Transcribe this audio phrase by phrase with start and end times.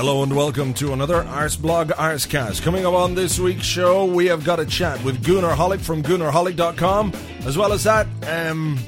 [0.00, 2.62] Hello and welcome to another Arseblog Arsecast.
[2.62, 7.12] Coming up on this week's show, we have got a chat with Goonerholic from Goonerholic.com.
[7.40, 8.78] As well as that, um,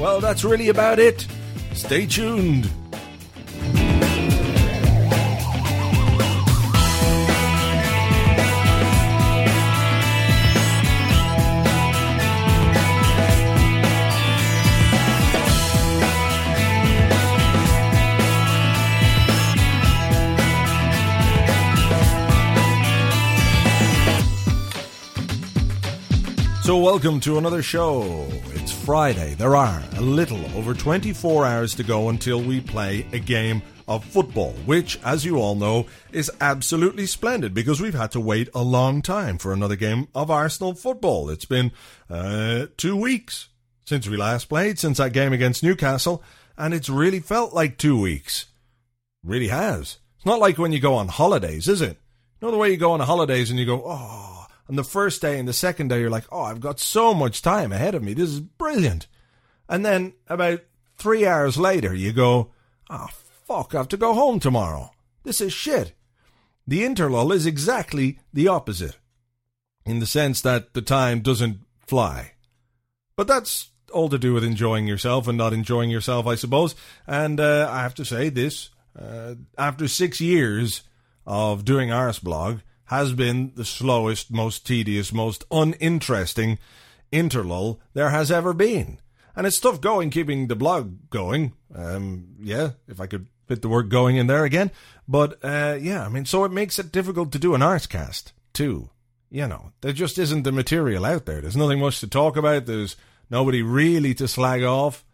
[0.00, 1.26] well, that's really about it.
[1.74, 2.70] Stay tuned.
[26.76, 28.26] Welcome to another show.
[28.52, 29.32] It's Friday.
[29.34, 34.04] There are a little over 24 hours to go until we play a game of
[34.04, 38.62] football, which, as you all know, is absolutely splendid because we've had to wait a
[38.62, 41.30] long time for another game of Arsenal football.
[41.30, 41.72] It's been
[42.10, 43.48] uh, two weeks
[43.86, 46.22] since we last played, since that game against Newcastle,
[46.58, 48.46] and it's really felt like two weeks.
[49.24, 49.96] really has.
[50.16, 51.98] It's not like when you go on holidays, is it?
[52.40, 54.35] You know the way you go on holidays and you go, oh,
[54.68, 57.42] and the first day and the second day, you're like, oh, I've got so much
[57.42, 58.14] time ahead of me.
[58.14, 59.06] This is brilliant.
[59.68, 60.60] And then about
[60.96, 62.52] three hours later, you go,
[62.90, 63.08] oh,
[63.46, 64.90] fuck, I have to go home tomorrow.
[65.22, 65.92] This is shit.
[66.66, 68.98] The interlull is exactly the opposite
[69.84, 72.32] in the sense that the time doesn't fly.
[73.16, 76.74] But that's all to do with enjoying yourself and not enjoying yourself, I suppose.
[77.06, 80.82] And uh, I have to say this uh, after six years
[81.24, 86.58] of doing Arseblog, has been the slowest, most tedious, most uninteresting
[87.12, 88.98] interlull there has ever been.
[89.34, 91.52] And it's tough going keeping the blog going.
[91.74, 94.70] Um, yeah, if I could fit the word going in there again.
[95.06, 98.90] But uh, yeah, I mean, so it makes it difficult to do an Arsecast too.
[99.30, 101.40] You know, there just isn't the material out there.
[101.40, 102.66] There's nothing much to talk about.
[102.66, 102.96] There's
[103.28, 105.04] nobody really to slag off,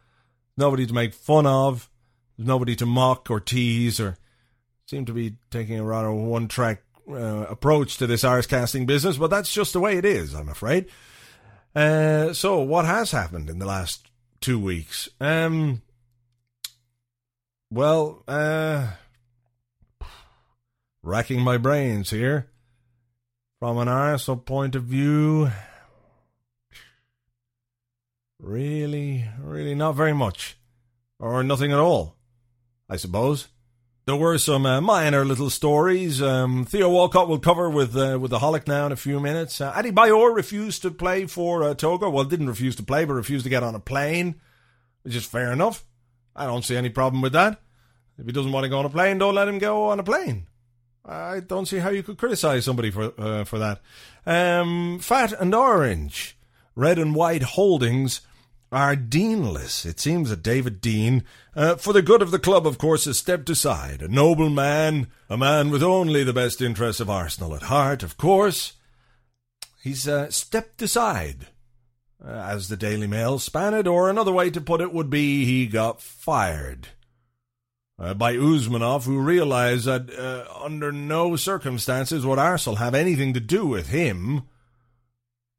[0.57, 1.89] nobody to make fun of,
[2.37, 4.19] there's nobody to mock or tease or
[4.87, 6.83] seem to be taking a rather one track
[7.15, 10.87] uh, approach to this Arsecasting business, but that's just the way it is, I'm afraid.
[11.75, 14.09] Uh, so, what has happened in the last
[14.41, 15.09] two weeks?
[15.21, 15.83] Um,
[17.71, 18.89] well, uh,
[21.03, 22.49] racking my brains here.
[23.59, 25.51] From an Arsenal point of view,
[28.41, 30.57] really, really not very much.
[31.21, 32.17] Or nothing at all,
[32.91, 33.47] I suppose.
[34.05, 36.21] There were some uh, minor little stories.
[36.21, 39.61] Um, Theo Walcott will cover with uh, with the Holic now in a few minutes.
[39.61, 42.11] Uh, Adebayor refused to play for uh, Togo.
[42.11, 44.41] Well, didn't refuse to play, but refused to get on a plane,
[45.03, 45.85] which is fair enough.
[46.35, 47.61] I don't see any problem with that.
[48.19, 50.03] If he doesn't want to go on a plane, don't let him go on a
[50.03, 50.49] plane.
[51.05, 53.81] I don't see how you could criticise somebody for uh, for that.
[54.27, 56.37] Um, Fat and Orange,
[56.75, 58.21] Red and White Holdings
[58.73, 59.85] are Deinless.
[59.85, 61.25] It seems that David Dein,
[61.55, 64.01] uh, for the good of the club, of course, has stepped aside.
[64.01, 68.17] A noble man, a man with only the best interests of Arsenal at heart, of
[68.17, 68.73] course.
[69.83, 71.49] He's uh, stepped aside,
[72.25, 75.45] uh, as the Daily Mail span it, or another way to put it would be
[75.45, 76.89] he got fired.
[77.99, 83.41] Uh, by Usmanov, who realized that uh, under no circumstances would Arsenal have anything to
[83.41, 84.45] do with him,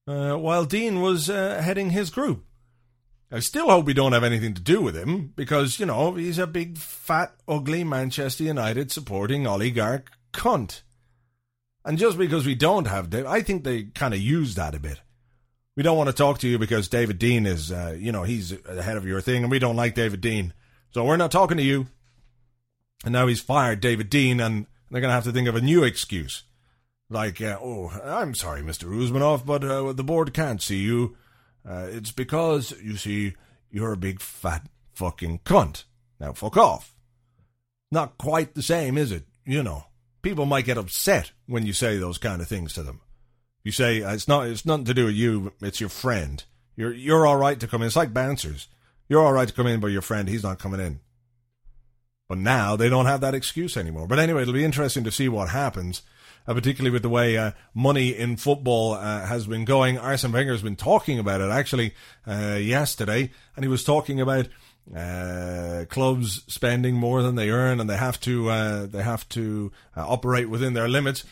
[0.07, 2.43] uh, while Dein was heading his group.
[3.33, 6.37] I still hope we don't have anything to do with him because, you know, he's
[6.37, 10.83] a big, fat, ugly Manchester United supporting oligarch cunt.
[11.83, 14.79] And just because we don't have Dave, I think they kind of use that a
[14.79, 15.01] bit.
[15.75, 18.51] We don't want to talk to you because David Dein is, uh, you know, he's
[18.67, 20.51] ahead of your thing and we don't like David Dein.
[20.91, 21.87] So we're not talking to you.
[23.03, 25.61] And now he's fired David Dein and they're going to have to think of a
[25.61, 26.43] new excuse.
[27.09, 28.85] Like, uh, oh, I'm sorry, Mr.
[28.85, 31.17] Usmanov, but uh, the board can't see you
[31.67, 33.35] uh, it's because, you see,
[33.71, 35.83] you're a big fat fucking cunt.
[36.19, 36.93] Now fuck off.
[37.91, 39.23] Not quite the same, is it?
[39.45, 39.85] You know,
[40.21, 43.01] people might get upset when you say those kind of things to them.
[43.63, 46.43] You say uh, it's not it's nothing to do with you, it's your friend.
[46.75, 47.87] You're you're all right to come in.
[47.87, 48.67] It's like bouncers.
[49.07, 50.99] You're all right to come in, but your friend he's not coming in.
[52.27, 54.07] But now they don't have that excuse anymore.
[54.07, 56.01] But anyway, it'll be interesting to see what happens.
[56.45, 59.97] Uh, particularly with the way uh, money in football uh, has been going.
[59.97, 61.93] Arsene Wenger has been talking about it actually
[62.27, 64.49] uh, yesterday, and he was talking about
[64.93, 69.71] uh, clubs spending more than they earn, and they have to uh, they have to
[69.95, 71.23] operate within their limits.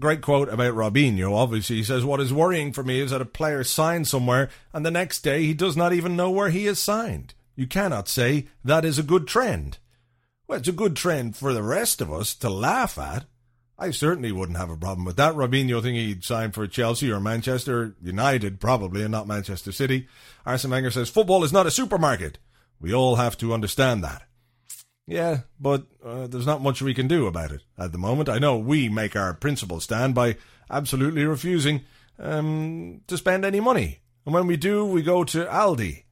[0.00, 1.32] great quote about Robinho.
[1.32, 4.84] Obviously, he says, "What is worrying for me is that a player signs somewhere, and
[4.84, 7.34] the next day he does not even know where he is signed.
[7.54, 9.78] You cannot say that is a good trend."
[10.48, 13.26] Well, it's a good trend for the rest of us to laugh at.
[13.78, 15.34] I certainly wouldn't have a problem with that.
[15.34, 20.06] Robinho think he'd sign for Chelsea or Manchester United, probably, and not Manchester City.
[20.46, 22.38] Arsene Wenger says football is not a supermarket.
[22.80, 24.22] We all have to understand that.
[25.06, 28.28] Yeah, but uh, there's not much we can do about it at the moment.
[28.28, 30.36] I know we make our principle stand by
[30.70, 31.82] absolutely refusing
[32.18, 34.00] um, to spend any money.
[34.24, 36.04] And when we do, we go to Aldi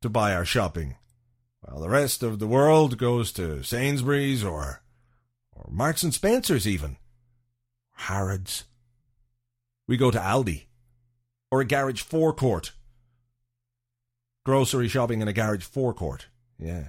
[0.00, 0.96] to buy our shopping.
[1.60, 4.82] While the rest of the world goes to Sainsbury's or
[5.54, 6.96] or Marks and Spencer's even,
[7.92, 8.64] Harrods.
[9.86, 10.64] We go to Aldi
[11.50, 12.72] or a garage forecourt.
[14.44, 16.26] Grocery shopping in a garage forecourt.
[16.58, 16.88] Yeah.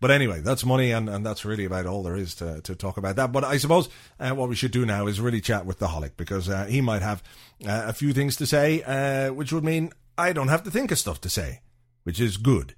[0.00, 2.96] But anyway, that's money, and, and that's really about all there is to, to talk
[2.96, 3.32] about that.
[3.32, 3.88] But I suppose
[4.20, 6.80] uh, what we should do now is really chat with the Holic because uh, he
[6.80, 7.22] might have
[7.66, 10.90] uh, a few things to say, uh, which would mean I don't have to think
[10.90, 11.60] of stuff to say,
[12.04, 12.74] which is good.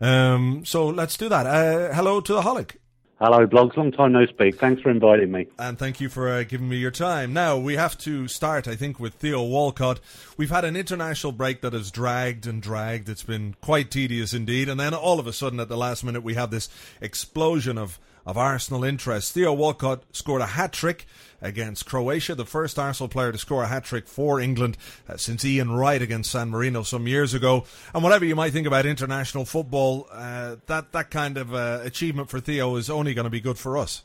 [0.00, 1.46] Um, so let's do that.
[1.46, 2.76] Uh, hello to the Holic.
[3.18, 3.78] Hello, blogs.
[3.78, 4.60] Long time no speak.
[4.60, 5.46] Thanks for inviting me.
[5.58, 7.32] And thank you for uh, giving me your time.
[7.32, 10.00] Now, we have to start, I think, with Theo Walcott.
[10.36, 13.08] We've had an international break that has dragged and dragged.
[13.08, 14.68] It's been quite tedious indeed.
[14.68, 16.68] And then all of a sudden, at the last minute, we have this
[17.00, 19.32] explosion of of Arsenal interest.
[19.32, 21.06] Theo Walcott scored a hat trick
[21.40, 24.76] against Croatia, the first Arsenal player to score a hat trick for England
[25.08, 27.64] uh, since Ian Wright against San Marino some years ago.
[27.94, 32.28] And whatever you might think about international football, uh, that that kind of uh, achievement
[32.28, 34.02] for Theo is only going to be good for us.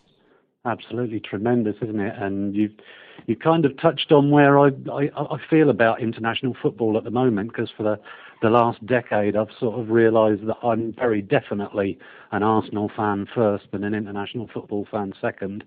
[0.63, 2.13] Absolutely tremendous, isn't it?
[2.19, 2.73] And you've
[3.27, 7.12] you kind of touched on where I, I, I feel about international football at the
[7.12, 8.00] moment because for the
[8.41, 12.00] the last decade, I've sort of realised that I'm very definitely
[12.31, 15.63] an Arsenal fan first and an international football fan second.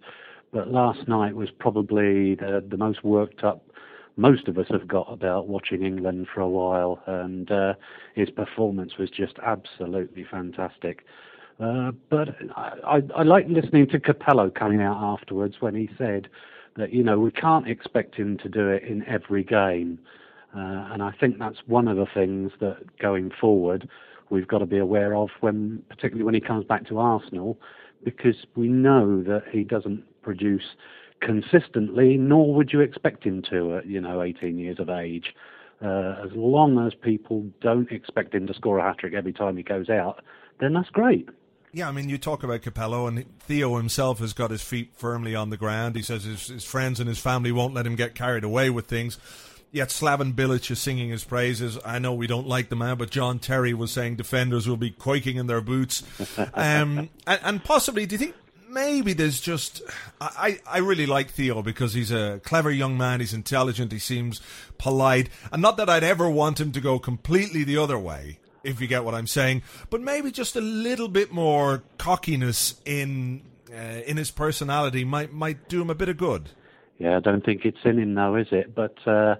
[0.52, 3.62] But last night was probably the, the most worked up
[4.16, 7.74] most of us have got about watching England for a while, and uh,
[8.14, 11.04] his performance was just absolutely fantastic.
[11.60, 16.28] Uh, but I, I, I like listening to Capello coming out afterwards when he said
[16.76, 19.98] that you know we can't expect him to do it in every game.
[20.56, 23.88] Uh, and I think that's one of the things that going forward
[24.30, 27.58] we've got to be aware of when, particularly when he comes back to Arsenal,
[28.04, 30.76] because we know that he doesn't produce
[31.20, 35.34] consistently, nor would you expect him to at you know 18 years of age.
[35.84, 39.56] Uh, as long as people don't expect him to score a hat trick every time
[39.56, 40.22] he goes out,
[40.60, 41.28] then that's great.
[41.74, 45.34] Yeah, I mean, you talk about Capello, and Theo himself has got his feet firmly
[45.34, 45.96] on the ground.
[45.96, 48.86] He says his, his friends and his family won't let him get carried away with
[48.86, 49.18] things.
[49.72, 51.76] Yet Slaven Bilic is singing his praises.
[51.84, 54.90] I know we don't like the man, but John Terry was saying defenders will be
[54.90, 56.04] quaking in their boots.
[56.54, 58.36] Um, and, and, possibly, do you think
[58.68, 59.82] maybe there's just.
[60.20, 63.18] I, I really like Theo because he's a clever young man.
[63.18, 63.90] He's intelligent.
[63.90, 64.40] He seems
[64.78, 65.28] polite.
[65.50, 68.86] And not that I'd ever want him to go completely the other way, if you
[68.86, 73.42] get what I'm saying, but maybe just a little bit more cockiness in.
[73.72, 76.50] Uh, in his personality might might do him a bit of good.
[76.98, 78.72] Yeah, I don't think it's in him now, is it?
[78.72, 79.34] But uh,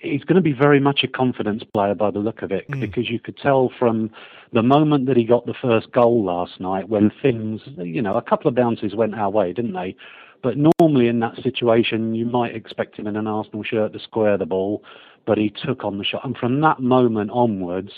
[0.00, 2.80] he's going to be very much a confidence player by the look of it, mm.
[2.80, 4.10] because you could tell from
[4.52, 8.22] the moment that he got the first goal last night when things, you know, a
[8.22, 9.96] couple of bounces went our way, didn't they?
[10.42, 14.38] But normally in that situation, you might expect him in an Arsenal shirt to square
[14.38, 14.84] the ball,
[15.26, 16.24] but he took on the shot.
[16.24, 17.90] And from that moment onwards,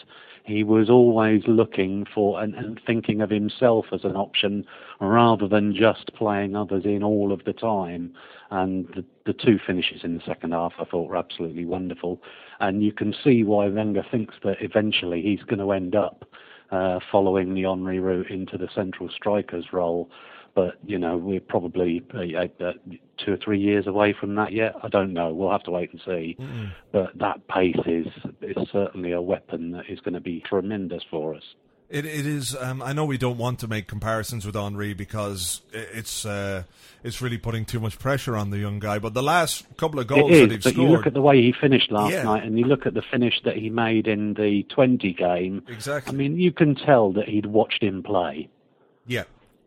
[0.47, 4.65] he was always looking for and, and thinking of himself as an option
[5.01, 8.15] rather than just playing others in all of the time.
[8.51, 12.23] And the, the two finishes in the second half I thought were absolutely wonderful.
[12.61, 16.25] And you can see why Wenger thinks that eventually he's going to end up
[16.71, 20.11] uh, following the Henry route into the central striker's role
[20.57, 22.73] but you know we're probably uh, uh,
[23.19, 24.75] two or three years away from that yet.
[24.83, 25.33] I don't know.
[25.33, 26.37] We'll have to wait and see.
[26.41, 28.07] mm But that pace is
[28.41, 31.45] is certainly a weapon that is going to be tremendous for us.
[31.89, 32.57] It it is.
[32.57, 36.65] Um, I know we don't want to make comparisons with Henry because it's uh,
[37.05, 38.99] it's really putting too much pressure on the young guy.
[38.99, 41.23] But the last couple of goals is, that he but scored, you look at the
[41.23, 42.25] way he finished last yeah.
[42.25, 45.63] night, and you look at the finish that he made in the Twente game.
[45.69, 46.13] Exactly.
[46.13, 48.49] I mean, you can tell that he'd watched him play.
[49.07, 49.25] Yeah,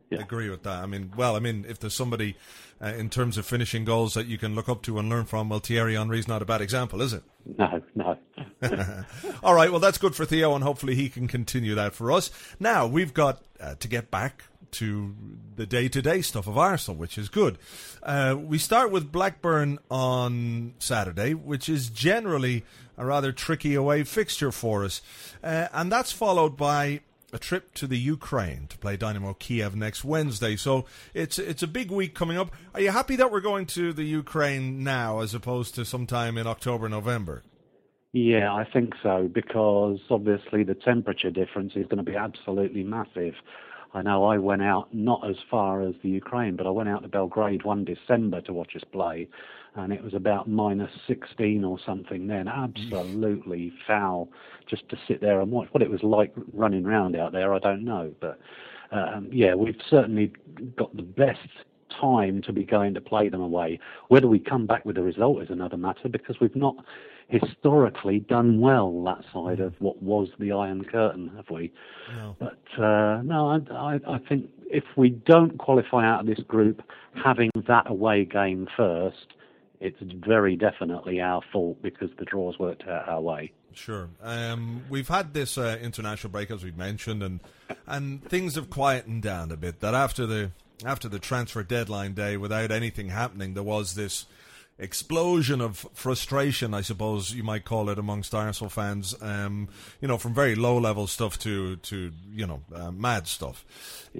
[0.09, 0.19] yeah.
[0.19, 0.83] agree with that.
[0.83, 2.35] I mean, well, I mean, if there's somebody
[2.81, 5.49] uh, in terms of finishing goals that you can look up to and learn from,
[5.49, 7.23] well, Thierry Henry's not a bad example, is it?
[7.57, 8.17] No, no,
[9.43, 12.29] All right, well, that's good for Theo, and hopefully he can continue that for us.
[12.59, 15.15] Now, we've got uh, to get back to
[15.55, 17.57] the day to day stuff of Arsenal, which is good.
[18.03, 22.65] Uh, we start with Blackburn on Saturday, which is generally
[22.97, 25.01] a rather tricky away fixture for us.
[25.43, 30.03] Uh, and that's followed by a trip to the Ukraine to play Dynamo Kiev next
[30.03, 30.55] Wednesday.
[30.55, 32.51] So it's it's a big week coming up.
[32.73, 36.47] Are you happy that we're going to the Ukraine now as opposed to sometime in
[36.47, 37.43] October, November?
[38.11, 43.35] Yeah, I think so because obviously the temperature difference is going to be absolutely massive.
[43.93, 47.01] I know I went out not as far as the Ukraine, but I went out
[47.01, 49.27] to Belgrade one December to watch us play,
[49.75, 52.47] and it was about minus 16 or something then.
[52.47, 54.29] Absolutely foul
[54.67, 55.67] just to sit there and watch.
[55.71, 58.13] What it was like running around out there, I don't know.
[58.19, 58.39] But
[58.91, 60.33] um, yeah, we've certainly
[60.75, 61.47] got the best
[61.99, 63.79] time to be going to play them away.
[64.07, 66.75] Whether we come back with a result is another matter because we've not
[67.29, 71.71] historically done well that side of what was the Iron Curtain, have we?
[72.15, 72.35] No.
[72.39, 76.81] But uh, no, I, I, I think if we don't qualify out of this group
[77.23, 79.33] having that away game first,
[79.79, 83.51] it's very definitely our fault because the draws worked out our way.
[83.73, 84.09] Sure.
[84.21, 87.39] Um, we've had this uh, international break, as we've mentioned, and
[87.87, 89.79] and things have quietened down a bit.
[89.79, 90.51] That after the
[90.85, 94.25] after the transfer deadline day, without anything happening, there was this
[94.79, 99.13] explosion of frustration, I suppose you might call it, amongst Arsenal fans.
[99.21, 99.67] Um,
[100.01, 103.65] you know, from very low level stuff to to you know uh, mad stuff.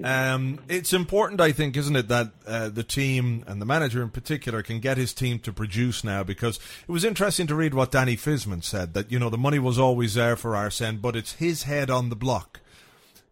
[0.04, 4.10] Um, it's important, I think, isn't it, that uh, the team and the manager in
[4.10, 7.90] particular can get his team to produce now because it was interesting to read what
[7.90, 11.34] Danny Fiszman said that you know the money was always there for Arsene, but it's
[11.34, 12.59] his head on the block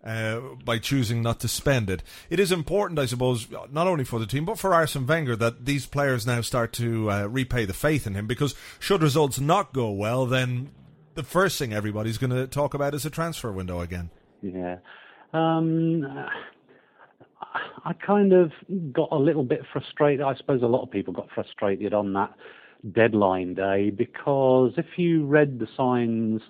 [0.05, 2.03] uh, by choosing not to spend it.
[2.31, 5.65] It is important, I suppose, not only for the team but for Arsene Wenger that
[5.65, 8.27] these players now start to uh, repay the faith in him.
[8.27, 10.71] Because should results not go well, then
[11.15, 14.11] the first thing everybody's going to talk about is a transfer window again.
[14.41, 14.77] Yeah.
[15.33, 16.05] Um,
[17.85, 18.53] I kind of
[18.93, 20.21] got a little bit frustrated.
[20.21, 22.33] I suppose a lot of people got frustrated on that
[22.93, 26.41] deadline day because if you read the signs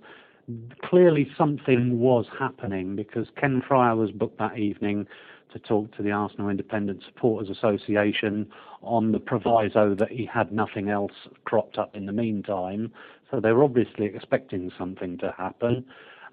[0.82, 5.06] clearly something was happening because Ken Friar was booked that evening
[5.52, 8.46] to talk to the Arsenal Independent Supporters Association
[8.82, 11.12] on the proviso that he had nothing else
[11.44, 12.92] cropped up in the meantime.
[13.30, 15.84] So they were obviously expecting something to happen.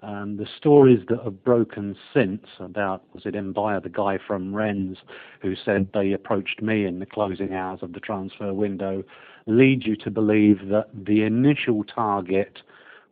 [0.02, 4.98] Um, the stories that have broken since about, was it Mbia, the guy from Rennes,
[5.40, 9.02] who said they approached me in the closing hours of the transfer window,
[9.46, 12.58] lead you to believe that the initial target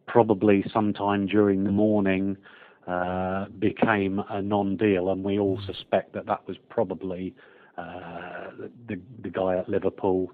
[0.06, 2.36] probably sometime during the morning
[2.86, 7.34] uh, became a non-deal, and we all suspect that that was probably
[7.78, 8.50] uh,
[8.88, 10.30] the the guy at Liverpool.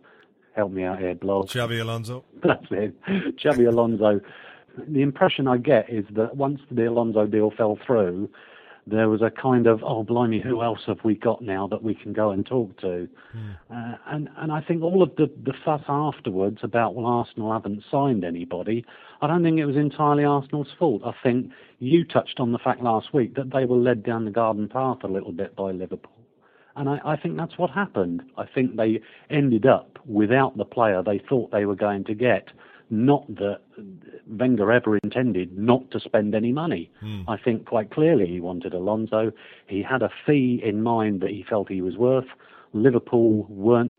[0.57, 1.47] Help me out here, blog.
[1.47, 2.25] Xabi Alonso.
[2.43, 2.95] That's it,
[3.37, 4.21] Xabi Alonso.
[4.89, 8.29] The impression I get is that once the Alonso deal fell through,
[8.87, 11.95] there was a kind of oh blimey who else have we got now that we
[11.95, 13.09] can go and talk to?
[13.37, 13.57] Mm.
[13.71, 17.85] uh, and and I think all of the the fuss afterwards about well Arsenal haven't
[17.91, 18.85] signed anybody
[19.23, 21.03] I don't think it was entirely Arsenal's fault.
[21.05, 24.31] I think you touched on the fact last week that they were led down the
[24.31, 26.13] garden path a little bit by Liverpool.
[26.77, 28.23] And I, I think that's what happened.
[28.39, 32.49] I think they ended up without the player they thought they were going to get
[32.91, 33.61] not that
[34.27, 36.91] Wenger ever intended not to spend any money.
[37.03, 37.25] Mm.
[37.29, 39.33] I think quite clearly he wanted Alonso.
[39.67, 42.27] He had a fee in mind that he felt he was worth.
[42.73, 43.91] Liverpool weren't.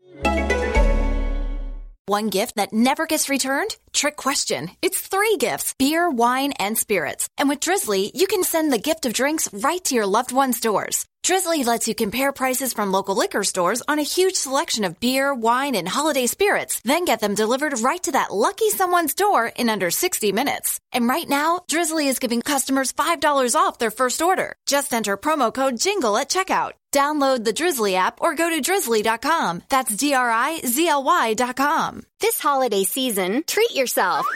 [2.06, 3.76] One gift that never gets returned?
[3.92, 4.70] Trick question.
[4.82, 7.28] It's three gifts beer, wine, and spirits.
[7.38, 10.60] And with Drizzly, you can send the gift of drinks right to your loved one's
[10.60, 11.06] doors.
[11.24, 15.32] Drizzly lets you compare prices from local liquor stores on a huge selection of beer,
[15.32, 19.68] wine, and holiday spirits, then get them delivered right to that lucky someone's door in
[19.68, 20.80] under 60 minutes.
[20.90, 24.56] And right now, Drizzly is giving customers $5 off their first order.
[24.66, 26.72] Just enter promo code JINGLE at checkout.
[26.90, 29.62] Download the Drizzly app or go to drizzly.com.
[29.70, 32.02] That's D R I Z L Y.com.
[32.18, 34.26] This holiday season, treat yourself.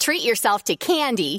[0.00, 1.38] Treat yourself to candy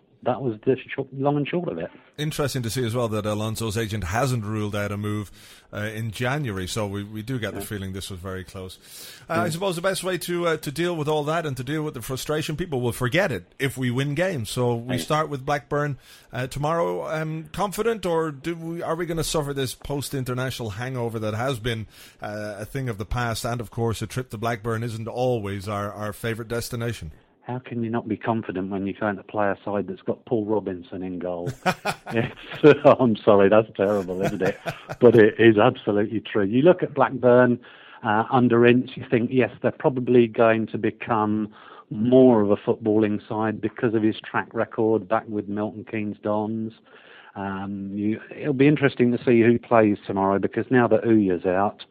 [0.23, 1.89] That was the sh- long and short of it.
[2.17, 5.31] Interesting to see as well that Alonso's agent hasn't ruled out a move
[5.73, 8.77] uh, in January, so we, we do get the feeling this was very close.
[9.29, 11.63] Uh, I suppose the best way to uh, to deal with all that and to
[11.63, 14.49] deal with the frustration, people will forget it if we win games.
[14.49, 15.97] So we start with Blackburn
[16.31, 17.09] uh, tomorrow.
[17.09, 21.33] Um, confident, or do we, are we going to suffer this post international hangover that
[21.33, 21.87] has been
[22.21, 23.45] uh, a thing of the past?
[23.45, 27.11] And of course, a trip to Blackburn isn't always our, our favourite destination
[27.41, 30.23] how can you not be confident when you're going to play a side that's got
[30.25, 31.51] Paul Robinson in goal?
[32.85, 34.59] I'm sorry, that's terrible, isn't it?
[34.99, 36.43] But it is absolutely true.
[36.43, 37.59] You look at Blackburn
[38.03, 41.51] uh, under Ince, you think, yes, they're probably going to become
[41.89, 46.73] more of a footballing side because of his track record back with Milton Keynes Dons.
[47.35, 51.83] Um, you, it'll be interesting to see who plays tomorrow because now that Ouye's out,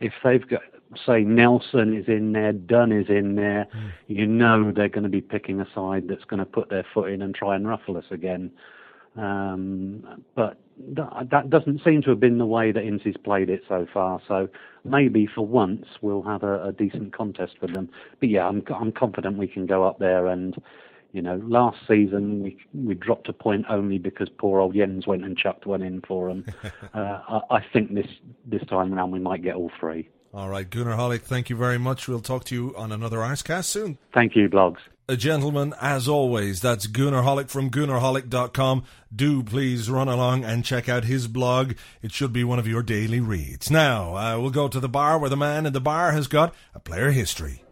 [0.00, 0.62] if they've got
[1.06, 3.92] say Nelsen is in there, Dunn is in there, mm.
[4.06, 7.10] you know they're going to be picking a side that's going to put their foot
[7.10, 8.50] in and try and ruffle us again.
[9.16, 10.58] Um, but
[10.94, 14.20] th- that doesn't seem to have been the way that Ince's played it so far.
[14.28, 14.48] So
[14.84, 17.88] maybe for once we'll have a, a decent contest for them.
[18.20, 20.56] But yeah, I'm, I'm confident we can go up there and
[21.12, 25.24] you know, last season we we dropped a point only because poor old Jens went
[25.24, 26.44] and chucked one in for them.
[26.94, 28.06] uh, I, I, think this
[28.44, 30.08] this time around we might get all three.
[30.34, 32.06] All right, Goonerholic, thank you very much.
[32.06, 33.98] We'll talk to you on another Arsecast soon.
[34.12, 34.78] Thank you, blogs.
[35.08, 38.84] A gentleman, as always, that's Goonerholic from Goonerholic.com.
[39.14, 41.72] Do please run along and check out his blog.
[42.02, 43.70] It should be one of your daily reads.
[43.70, 46.54] Now, uh, we'll go to the bar where the man in the bar has got
[46.74, 47.62] a player history.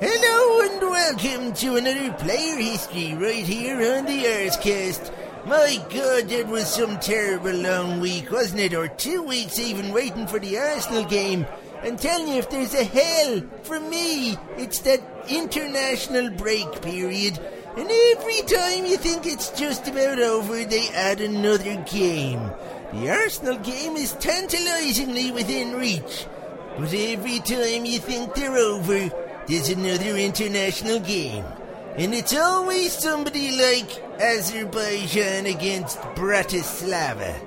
[0.00, 5.23] Hello and welcome to another player history right here on the Arsecast.
[5.46, 8.72] My God, it was some terrible long week, wasn't it?
[8.72, 11.44] Or two weeks even waiting for the Arsenal game.
[11.82, 17.38] And tell you if there's a hell for me, it's that international break period.
[17.76, 22.50] And every time you think it's just about over, they add another game.
[22.94, 26.26] The Arsenal game is tantalizingly within reach.
[26.78, 29.10] But every time you think they're over,
[29.46, 31.44] there's another international game.
[31.96, 37.38] And it's always somebody like Azerbaijan against Bratislava.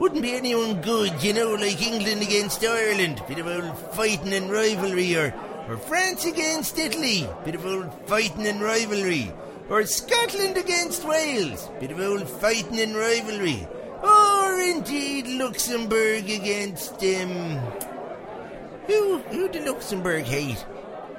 [0.00, 4.50] Wouldn't be anyone good, you know, like England against Ireland, bit of old fighting and
[4.50, 5.32] rivalry, or,
[5.68, 9.32] or France against Italy, bit of old fighting and rivalry,
[9.68, 13.64] or Scotland against Wales, bit of old fighting and rivalry,
[14.02, 17.58] or indeed Luxembourg against, um,
[18.88, 20.64] who, who do Luxembourg hate?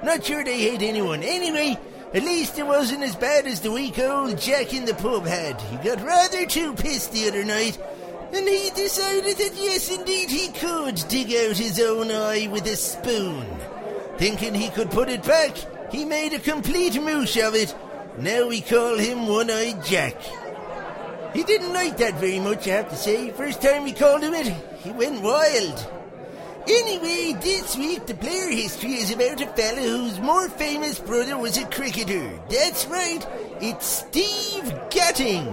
[0.02, 1.22] Not sure they hate anyone.
[1.22, 1.78] Anyway,
[2.12, 5.60] at least it wasn't as bad as the week old Jack in the pub had.
[5.60, 7.78] He got rather too pissed the other night,
[8.32, 12.76] and he decided that yes, indeed, he could dig out his own eye with a
[12.76, 13.46] spoon.
[14.18, 15.56] Thinking he could put it back,
[15.92, 17.74] he made a complete moosh of it.
[18.18, 20.16] Now we call him One Eyed Jack.
[21.32, 23.30] He didn't like that very much, I have to say.
[23.30, 24.48] First time we called him it,
[24.82, 25.99] he went wild.
[26.72, 31.58] Anyway, this week the player history is about a fella whose more famous brother was
[31.58, 32.30] a cricketer.
[32.48, 33.26] That's right,
[33.60, 35.46] it's Steve Gatting.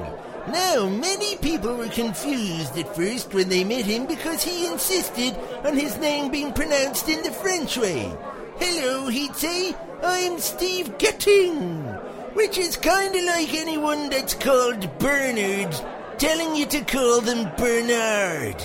[0.51, 5.75] Now, many people were confused at first when they met him because he insisted on
[5.75, 8.15] his name being pronounced in the French way.
[8.59, 15.75] Hello, he'd say, I'm Steve Gatting, which is kinda like anyone that's called Bernard
[16.19, 18.63] telling you to call them Bernard.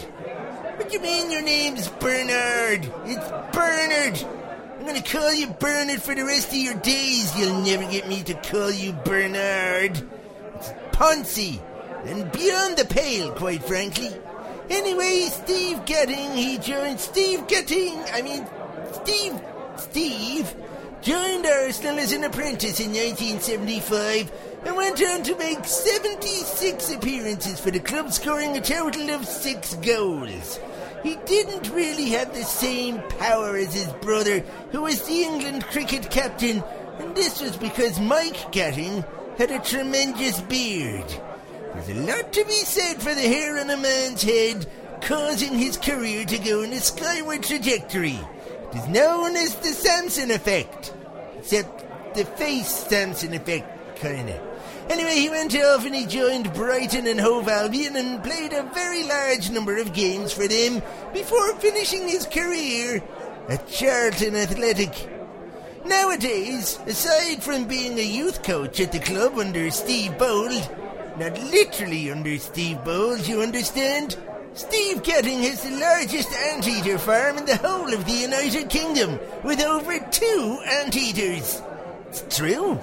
[0.77, 2.91] What do you mean your name's Bernard?
[3.05, 4.25] It's Bernard!
[4.79, 7.39] I'm gonna call you Bernard for the rest of your days.
[7.39, 10.03] You'll never get me to call you Bernard.
[10.57, 11.61] It's Poncy,
[12.05, 14.11] and beyond the pale, quite frankly.
[14.71, 18.47] Anyway, Steve Getting, he joined Steve Getting, I mean,
[18.93, 19.41] Steve,
[19.77, 20.55] Steve,
[21.03, 24.33] joined Arsenal as an apprentice in 1975
[24.65, 29.75] and went on to make 76 appearances for the club, scoring a total of six
[29.77, 30.61] goals.
[31.03, 36.11] He didn't really have the same power as his brother, who was the England cricket
[36.11, 36.63] captain,
[36.99, 39.05] and this was because Mike Gatting
[39.37, 41.13] had a tremendous beard.
[41.75, 44.67] There's a lot to be said for the hair on a man's head,
[45.01, 48.21] causing his career to go in a skyward trajectory.
[48.71, 50.95] It is known as the Samson effect.
[51.39, 54.52] Except the face Samson effect, kinda.
[54.93, 59.05] Anyway, he went off and he joined Brighton and Hove Albion and played a very
[59.05, 60.83] large number of games for them
[61.15, 63.03] before finishing his career
[63.49, 64.93] at Charlton Athletic.
[65.87, 70.53] Nowadays, aside from being a youth coach at the club under Steve Bould,
[71.19, 74.19] not literally under Steve Bould, you understand?
[74.53, 79.63] Steve Getting has the largest anteater farm in the whole of the United Kingdom, with
[79.63, 81.63] over two anteaters.
[82.11, 82.79] It's true.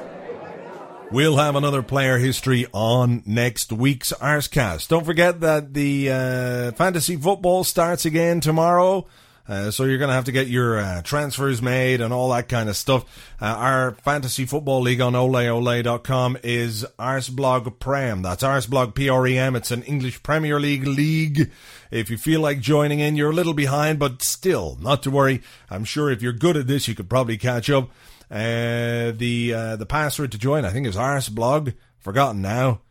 [1.12, 4.90] We'll have another player history on next week's Arsecast.
[4.90, 9.08] Don't forget that the uh, fantasy football starts again tomorrow.
[9.48, 12.48] Uh, so you're going to have to get your uh, transfers made and all that
[12.48, 13.06] kind of stuff.
[13.42, 18.22] Uh, our fantasy football league on oleole.com is Arseblog Prem.
[18.22, 19.56] That's Arseblog P-R-E-M.
[19.56, 21.50] It's an English Premier League league.
[21.90, 25.42] If you feel like joining in, you're a little behind, but still, not to worry.
[25.72, 27.90] I'm sure if you're good at this, you could probably catch up.
[28.32, 31.74] Uh, the uh, the password to join, I think, is Arseblog.
[31.98, 32.82] Forgotten now.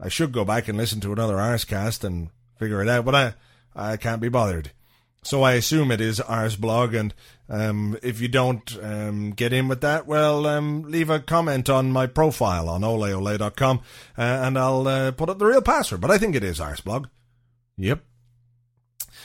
[0.00, 3.34] I should go back and listen to another Arsecast and figure it out, but I
[3.74, 4.72] I can't be bothered.
[5.22, 7.14] So I assume it is Arseblog, and
[7.48, 11.90] um, if you don't um, get in with that, well, um, leave a comment on
[11.90, 13.80] my profile on oleole.com,
[14.16, 16.00] uh, and I'll uh, put up the real password.
[16.00, 17.06] But I think it is Arseblog.
[17.76, 18.00] Yep.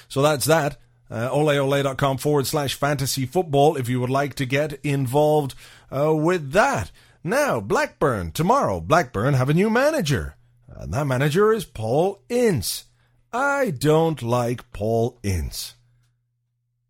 [0.07, 0.77] So that's that.
[1.13, 5.53] Uh, oleole.com forward slash fantasy football if you would like to get involved
[5.95, 6.91] uh, with that.
[7.23, 8.31] Now, Blackburn.
[8.31, 10.37] Tomorrow, Blackburn have a new manager.
[10.67, 12.85] And that manager is Paul Ince.
[13.31, 15.75] I don't like Paul Ince.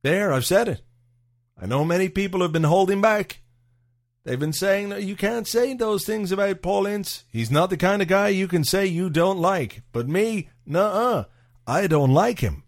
[0.04, 0.82] There, I've said it.
[1.62, 3.42] I know many people have been holding back.
[4.24, 7.26] They've been saying that you can't say those things about Paul Ince.
[7.30, 9.82] He's not the kind of guy you can say you don't like.
[9.92, 11.26] But me, nuh-uh.
[11.68, 12.63] I don't like him.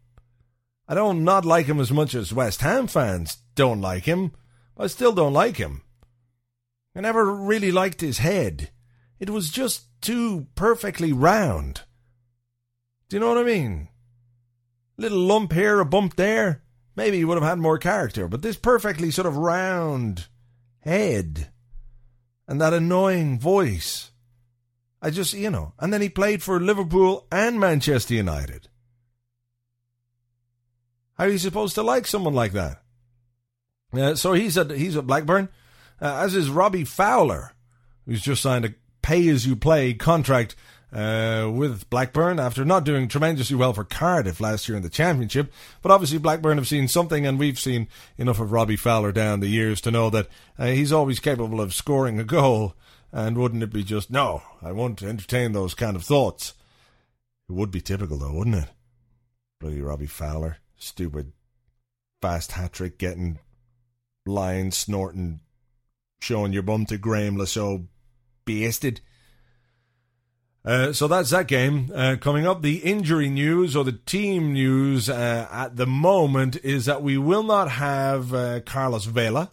[0.87, 4.31] I don't not like him as much as West Ham fans don't like him.
[4.77, 5.81] I still don't like him.
[6.95, 8.69] I never really liked his head.
[9.19, 11.81] It was just too perfectly round.
[13.09, 13.89] Do you know what I mean?
[14.97, 16.63] Little lump here, a bump there.
[16.95, 20.27] Maybe he would have had more character, but this perfectly sort of round
[20.79, 21.49] head
[22.47, 24.11] and that annoying voice.
[25.01, 28.69] I just, you know, and then he played for Liverpool and Manchester United.
[31.17, 32.81] How are you supposed to like someone like that?
[33.93, 35.49] Uh, so he's at he's at Blackburn,
[36.01, 37.53] uh, as is Robbie Fowler,
[38.05, 40.55] who's just signed a pay-as-you-play contract
[40.91, 45.53] uh, with Blackburn after not doing tremendously well for Cardiff last year in the Championship.
[45.81, 49.47] But obviously, Blackburn have seen something, and we've seen enough of Robbie Fowler down the
[49.47, 52.75] years to know that uh, he's always capable of scoring a goal.
[53.11, 56.53] And wouldn't it be just, no, I won't entertain those kind of thoughts.
[57.47, 58.69] It would be typical, though, wouldn't it?
[59.61, 60.57] Bloody Robbie Fowler.
[60.77, 61.31] Stupid
[62.21, 63.39] fast hat trick getting
[64.25, 65.39] lying, snorting,
[66.19, 67.83] showing your bum to Graeme Le Saux
[68.45, 69.01] basted.
[70.63, 71.91] Uh, so that's that game.
[71.93, 76.85] Uh, coming up, the injury news or the team news uh, at the moment is
[76.85, 79.51] that we will not have uh, Carlos Vela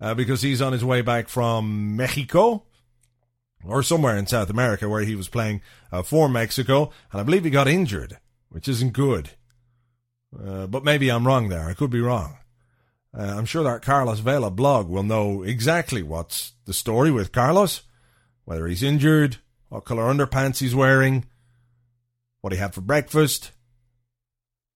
[0.00, 2.64] uh, because he's on his way back from Mexico
[3.62, 5.60] or somewhere in South America where he was playing
[6.04, 8.16] for Mexico, and I believe he got injured,
[8.48, 9.32] which isn't good.
[10.32, 11.68] But maybe I'm wrong there.
[11.68, 12.36] I could be wrong.
[13.12, 17.82] I'm sure that Carlos Vela blog will know exactly what's the story with Carlos,
[18.44, 19.38] whether he's injured
[19.70, 21.24] what colour underpants he's wearing,
[22.42, 23.52] what he had for breakfast.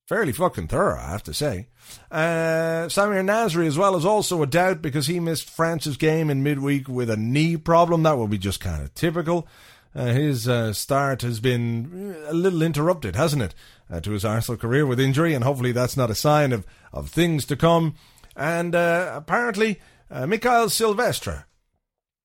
[0.09, 1.69] Fairly fucking thorough, I have to say.
[2.11, 6.43] Uh, Samir Nasri as well is also a doubt because he missed France's game in
[6.43, 8.03] midweek with a knee problem.
[8.03, 9.49] That will be just kind of typical.
[9.95, 13.55] Uh, his uh, start has been a little interrupted, hasn't it,
[13.90, 17.11] uh, to his Arsenal career with injury, and hopefully that's not a sign of, of
[17.11, 17.94] things to come.
[18.37, 21.47] And uh, apparently, uh, Mikael Silvestre,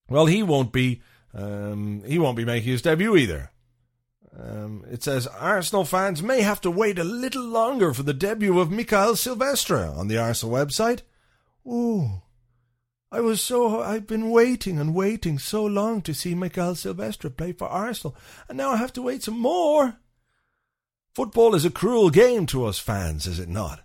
[0.09, 1.01] well, he won't be
[1.33, 3.51] um, he won't be making his debut either.
[4.37, 8.59] Um, it says Arsenal fans may have to wait a little longer for the debut
[8.59, 11.01] of Mikael Silvestre on the Arsenal website.
[11.67, 12.21] Ooh,
[13.11, 17.51] I was so I've been waiting and waiting so long to see Mikael Silvestre play
[17.51, 18.15] for Arsenal,
[18.47, 19.97] and now I have to wait some more.
[21.15, 23.81] Football is a cruel game to us fans, is it not?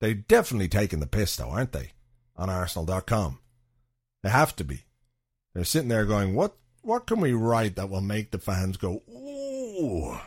[0.00, 1.92] They're definitely taking the piss, though, aren't they?
[2.36, 3.38] On Arsenal.com.
[4.22, 4.84] They have to be.
[5.54, 6.56] They're sitting there going, "What?
[6.82, 10.18] What can we write that will make the fans go ooh?"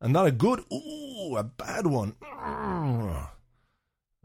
[0.00, 2.14] And not a good ooh, a bad one.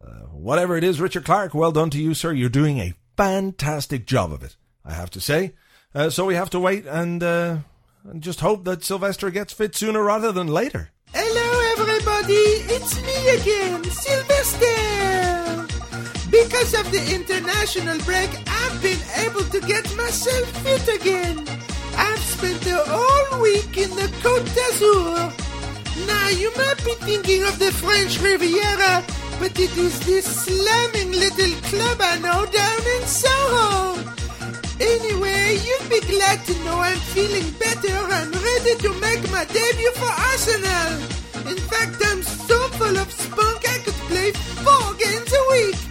[0.03, 2.33] Uh, whatever it is, Richard Clarke, well done to you, sir.
[2.33, 5.53] You're doing a fantastic job of it, I have to say.
[5.93, 7.57] Uh, so we have to wait and, uh,
[8.03, 10.91] and just hope that Silvestre gets fit sooner rather than later.
[11.13, 12.33] Hello, everybody.
[12.73, 15.67] It's me again, Silvestre.
[16.31, 21.45] Because of the international break, I've been able to get myself fit again.
[21.97, 26.07] I've spent the whole week in the Côte d'Azur.
[26.07, 29.03] Now, you might be thinking of the French Riviera,
[29.39, 34.10] but it is this slamming little club I know down in Soho.
[34.81, 39.91] Anyway, you'll be glad to know I'm feeling better and ready to make my debut
[39.93, 40.91] for Arsenal.
[41.51, 44.31] In fact, I'm so full of spunk I could play
[44.65, 45.90] four games a week.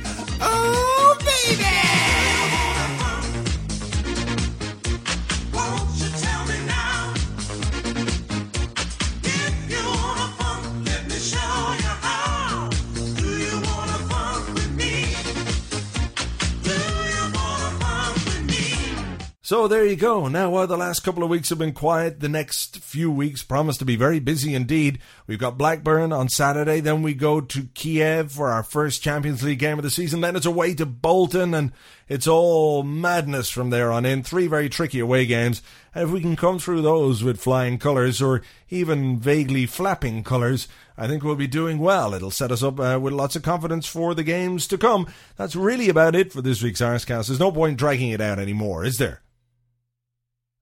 [19.51, 20.29] So there you go.
[20.29, 23.77] Now, while the last couple of weeks have been quiet, the next few weeks promise
[23.79, 25.01] to be very busy indeed.
[25.27, 29.59] We've got Blackburn on Saturday, then we go to Kiev for our first Champions League
[29.59, 31.73] game of the season, then it's away to Bolton, and
[32.07, 34.23] it's all madness from there on in.
[34.23, 35.63] Three very tricky away games.
[35.97, 40.69] And if we can come through those with flying colours, or even vaguely flapping colours,
[40.97, 42.15] I think we'll be doing well.
[42.15, 45.09] It'll set us up uh, with lots of confidence for the games to come.
[45.37, 47.27] That's really about it for this week's Arscast.
[47.27, 49.23] There's no point dragging it out anymore, is there?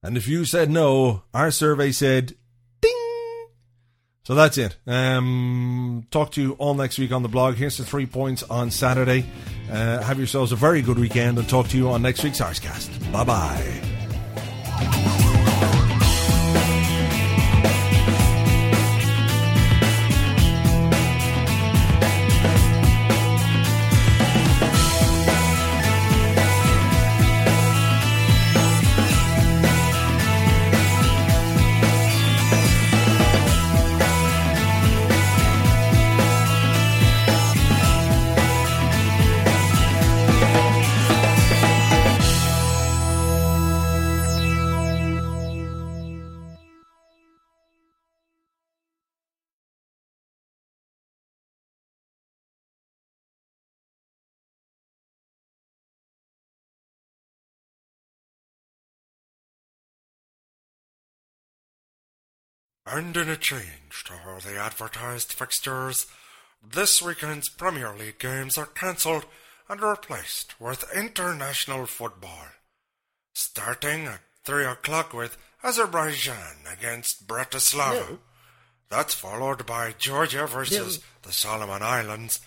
[0.01, 2.33] And if you said no, our survey said
[2.81, 3.47] ding.
[4.23, 4.77] So that's it.
[4.87, 7.55] Um, talk to you all next week on the blog.
[7.55, 9.25] Here's the three points on Saturday.
[9.69, 13.11] Uh, have yourselves a very good weekend and talk to you on next week's Arsecast.
[13.11, 13.88] Bye bye.
[62.91, 66.07] And in a change to all the advertised fixtures,
[66.67, 69.25] this weekend's Premier League games are cancelled
[69.69, 72.47] and replaced with international football.
[73.33, 78.09] Starting at 3 o'clock with Azerbaijan against Bratislava.
[78.09, 78.19] No.
[78.89, 82.39] That's followed by Georgia versus the Solomon Islands,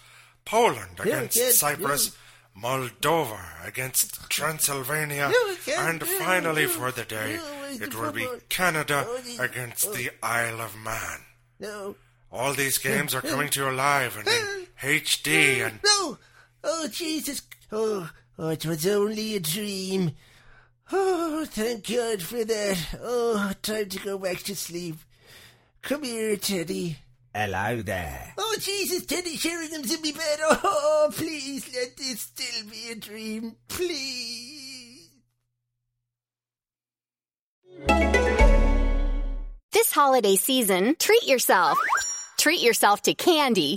[0.44, 2.16] Poland against can't, Cyprus,
[2.61, 8.26] Moldova against Transylvania, No, and finally no, for the day, no, it will be.
[8.48, 9.92] Canada Oh, against oh.
[9.92, 11.20] the Isle of Man.
[11.61, 11.96] No.
[12.30, 16.18] All these games are coming to you live and in HD and No!
[16.64, 17.42] Oh, Jesus.
[17.70, 20.12] Oh, oh, it was only a dream.
[20.90, 22.78] Oh, thank God for that.
[23.02, 24.96] Oh, time to go back to sleep.
[25.82, 26.98] Come here, Teddy.
[27.35, 28.35] Hello there.
[28.37, 30.38] Oh, Jesus, Teddy Sheringham's in me bed.
[30.42, 33.56] Oh, please let this still be a dream.
[33.68, 34.62] Please.
[39.72, 41.78] This holiday season, treat yourself.
[42.38, 43.76] Treat yourself to candy.